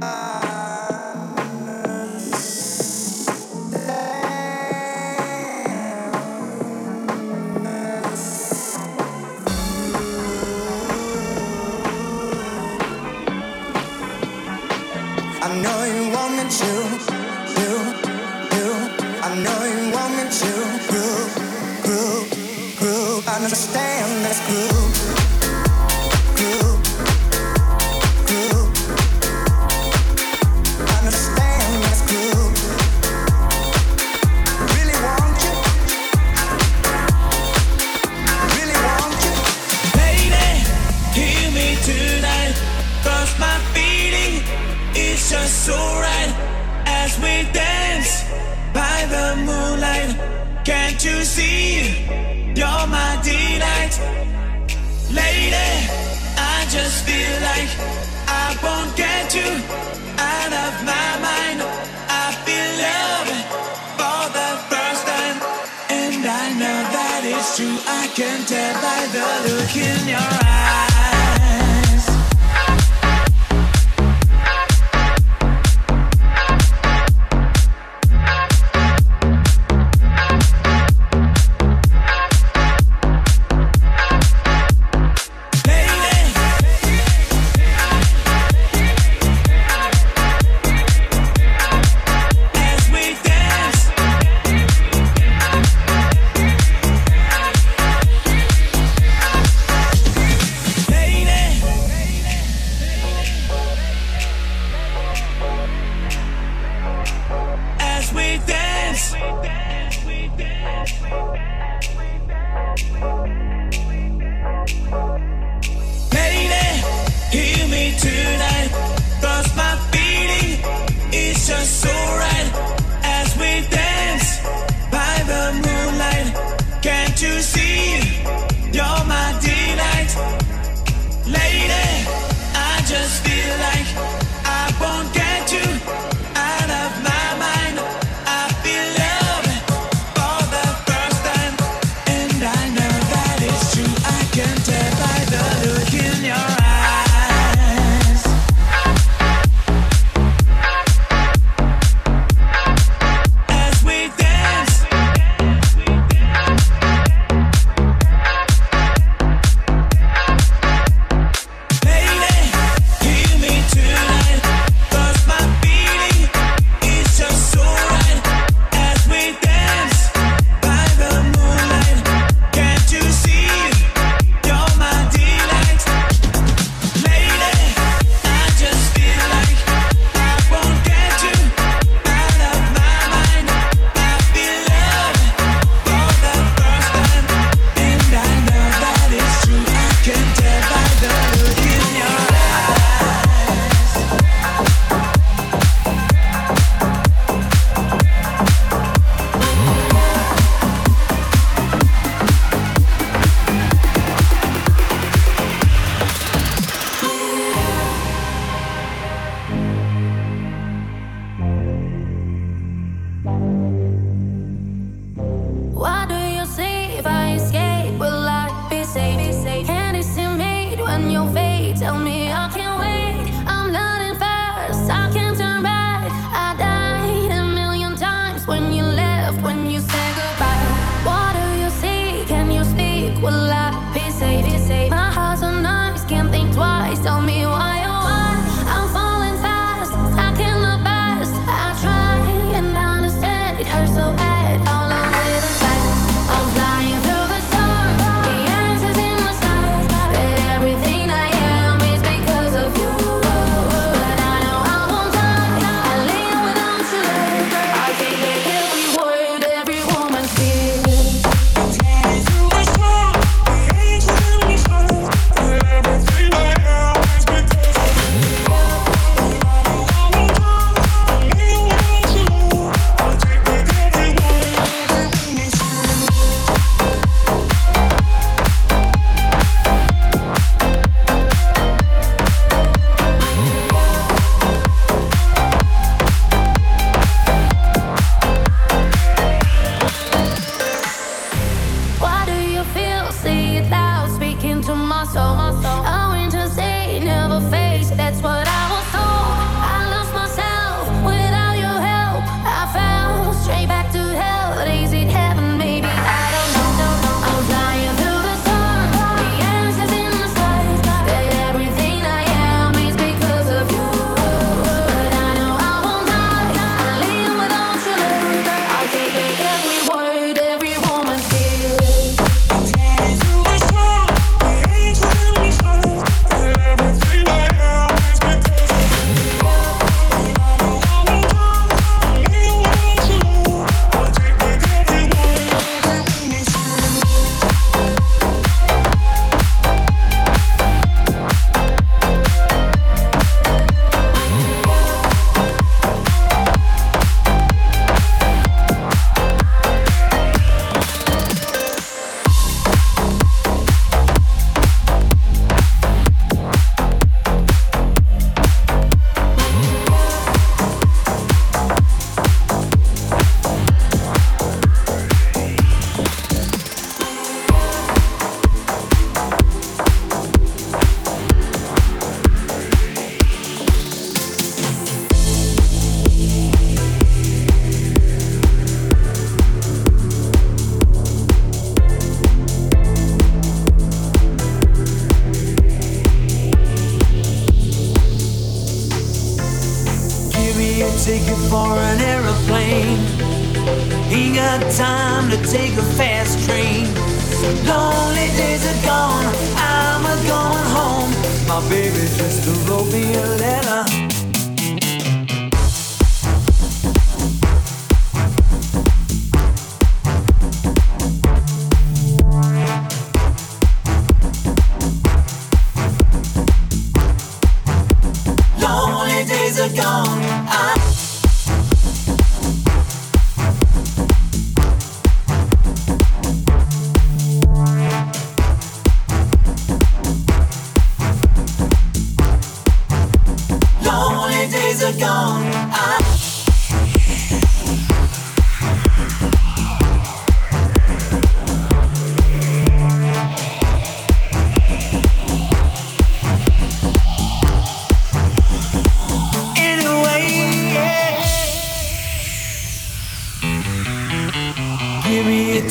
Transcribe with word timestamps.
Ah. 0.00 0.47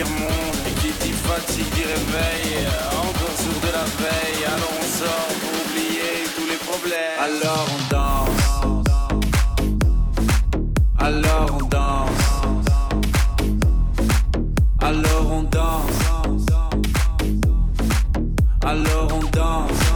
monde 0.00 0.56
et 0.66 0.72
qui 0.80 0.90
dit 1.02 1.12
fatigue 1.12 1.72
dit 1.74 1.84
réveil. 1.84 2.66
Encore 2.92 3.36
sourd 3.36 3.60
de 3.60 3.72
la 3.72 3.84
veille 4.00 4.44
Alors 4.46 4.72
on 4.80 4.86
sort 4.98 5.32
pour 5.40 5.52
oublier 5.62 6.24
tous 6.34 6.46
les 6.46 6.56
problèmes. 6.56 7.18
Alors 7.20 7.66
on 7.68 7.80
danse. 7.94 8.42
Alors 10.98 11.48
on 11.52 11.64
danse. 11.66 12.30
Alors 14.80 15.26
on 15.30 15.42
danse. 15.42 16.00
Alors 18.64 19.08
on 19.12 19.22
danse. 19.30 19.86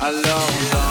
Alors 0.00 0.48
on 0.48 0.74
danse. 0.74 0.89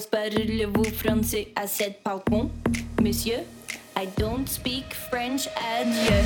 Parlez-vous 0.00 0.84
français 0.84 1.48
à 1.54 1.66
cette 1.66 2.02
balcon, 2.02 2.50
monsieur? 3.02 3.40
I 3.94 4.06
don't 4.16 4.48
speak 4.48 4.94
French, 5.10 5.46
adieu. 5.54 6.16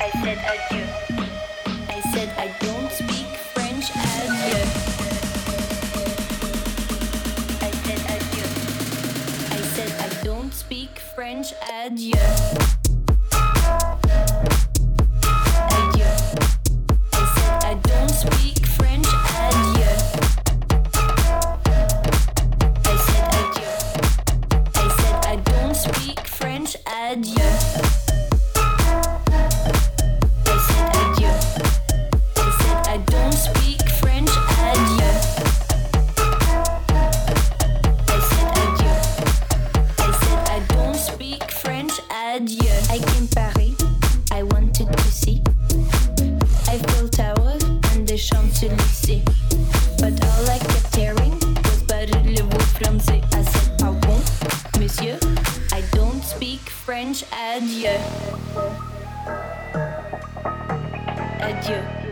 I 0.00 0.10
said 0.20 0.38
adieu. 0.50 0.84
I 1.88 2.00
said 2.12 2.28
I 2.36 2.48
don't 2.60 2.90
speak 2.90 3.36
French, 3.54 3.92
adieu. 3.94 4.64
I 7.60 7.70
said 7.84 8.00
adieu. 8.10 8.46
I 9.52 9.60
said 9.76 9.92
I 10.00 10.24
don't 10.24 10.52
speak 10.52 10.98
French, 11.14 11.54
adieu. 11.84 12.14
speak 18.14 18.66
French. 18.66 19.33
adieu. 26.84 28.03
adieu. 61.44 62.03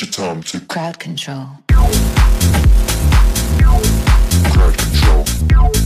Your 0.00 0.10
time 0.10 0.42
to 0.44 0.60
crowd 0.60 0.98
control. 0.98 1.46
Crowd 4.50 4.78
control. 4.78 5.79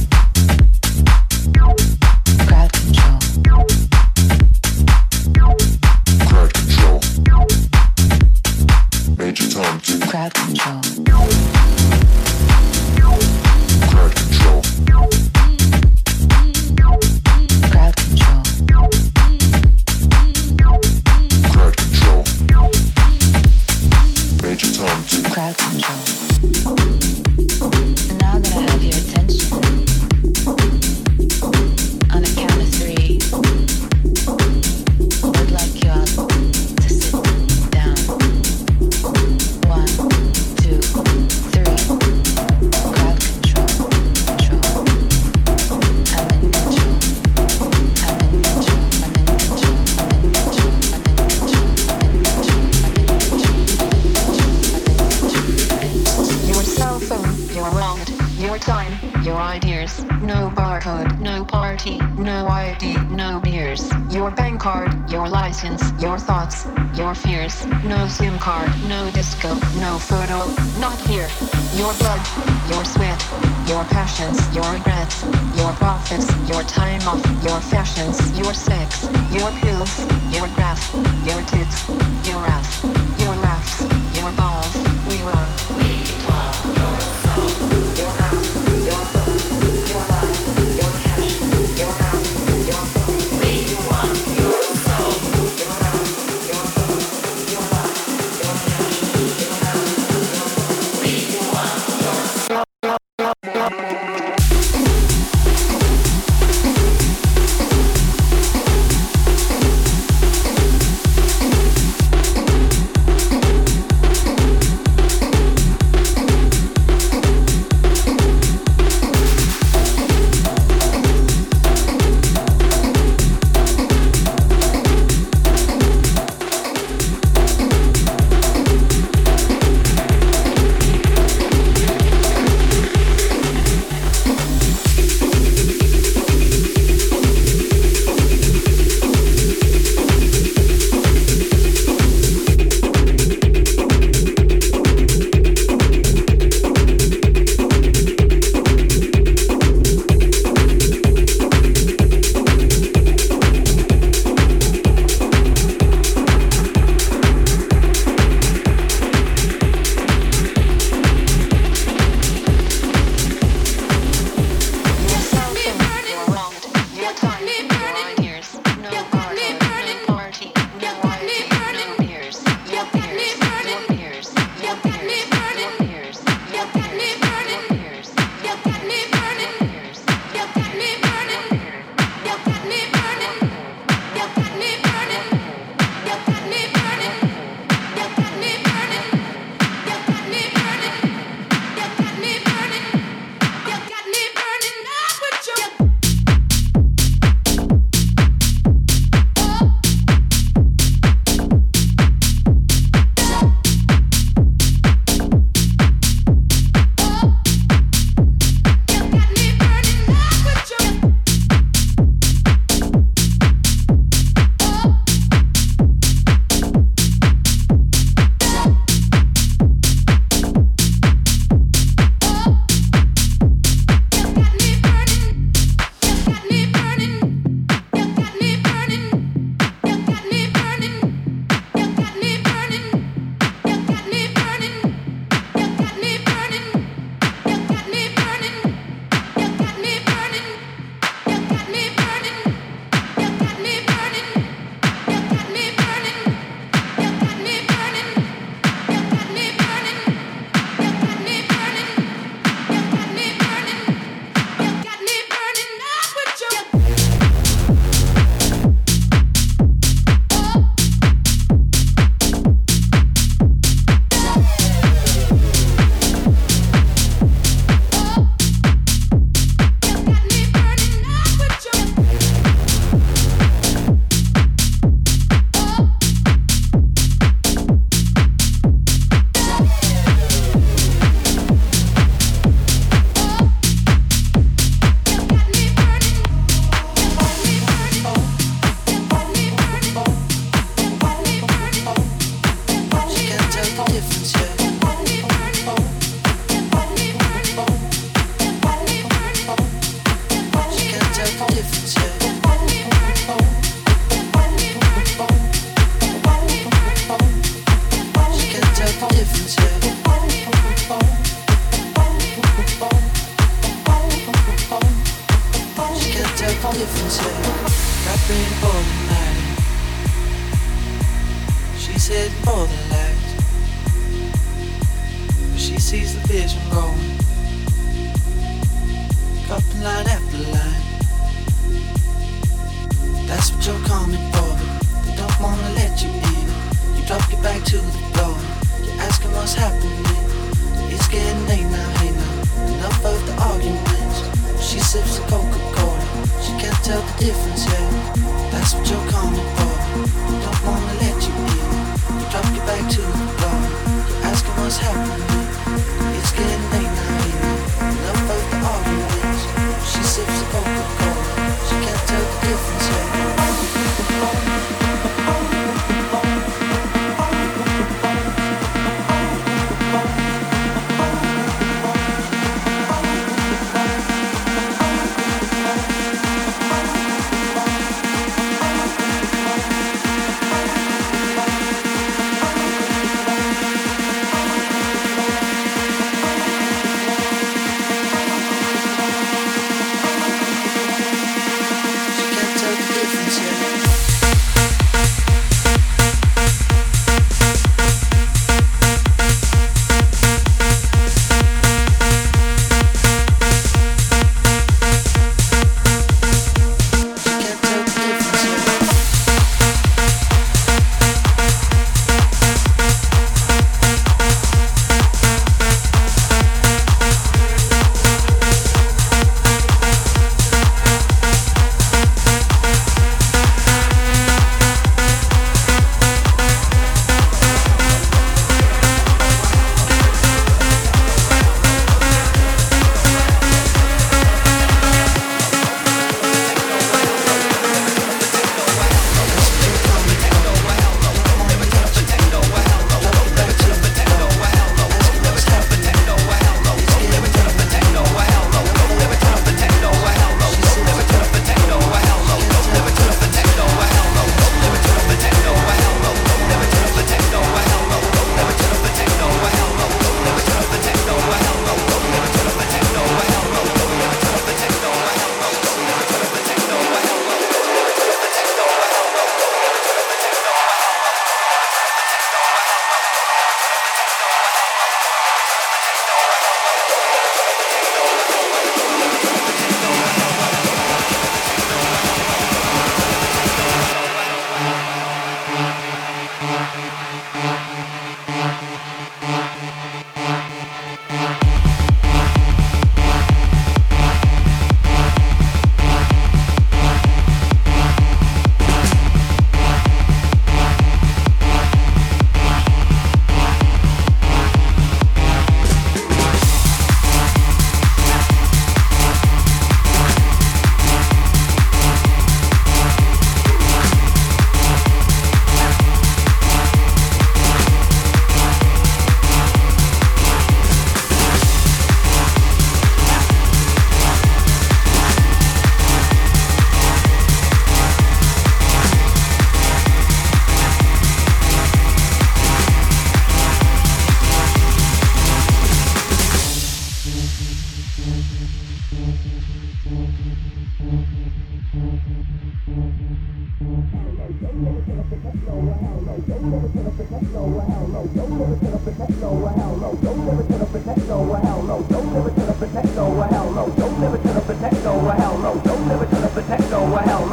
It 556.97 557.24